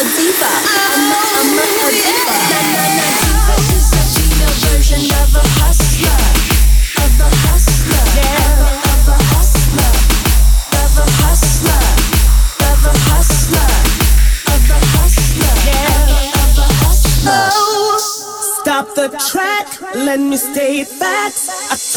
[0.00, 0.48] a, diva.
[0.48, 2.34] I'm a, I'm a, diva.
[2.40, 3.20] Diva
[3.90, 6.20] a female version of a hustler,
[7.04, 8.04] of a hustler,
[8.88, 9.92] of a hustler,
[10.80, 11.82] of a hustler,
[12.64, 13.70] of a hustler,
[14.48, 15.56] of a hustler,
[16.40, 17.44] of a hustler.
[18.60, 21.89] Stop the track, let me state facts.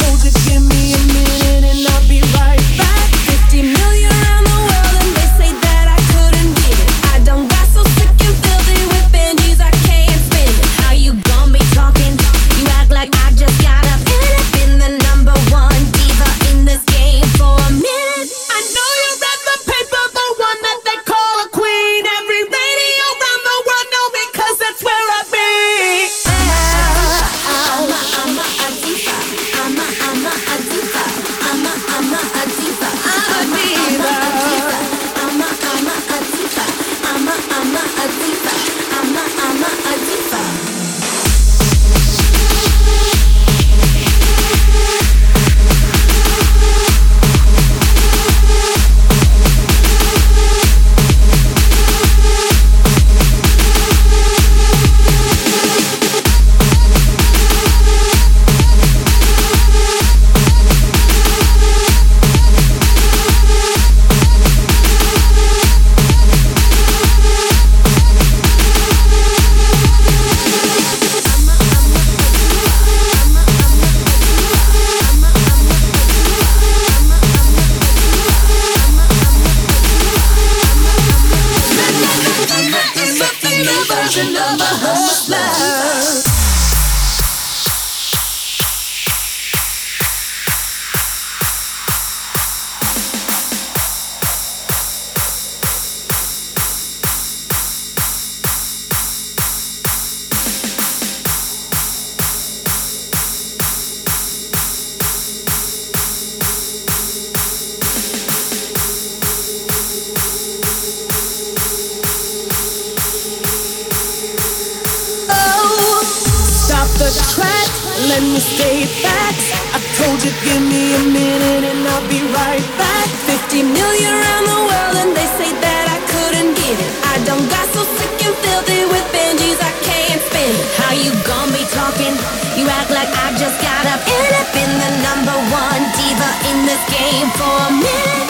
[117.12, 117.68] The track,
[118.08, 119.52] let me state facts.
[119.76, 123.08] I told you, give me a minute and I'll be right back.
[123.28, 126.92] 50 million around the world and they say that I couldn't get it.
[127.12, 130.68] I don't got so sick and filthy with Benjis, I can't spend it.
[130.80, 132.16] How you gonna be talking?
[132.56, 136.58] You act like I just got up and I've been the number one diva in
[136.64, 138.23] this game for a minute.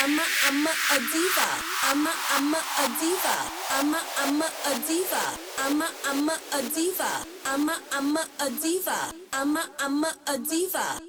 [0.00, 1.48] I'm a, I'm a, a diva.
[1.82, 3.34] I'm a, I'm a, a diva.
[3.70, 5.22] I'm a, I'm a, a diva.
[5.58, 7.26] I'm a, I'm a, a diva.
[7.44, 9.12] I'm a, I'm a, a diva.
[9.32, 11.07] I'm a, I'm a, a diva.